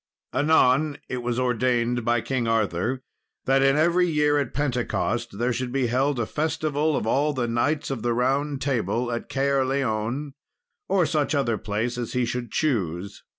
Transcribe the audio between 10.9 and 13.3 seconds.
such other place as he should choose.